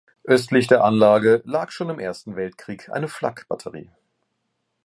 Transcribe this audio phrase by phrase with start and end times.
[0.23, 3.91] Östlich der Anlage lag schon im Ersten Weltkrieg eine Flakbatterie.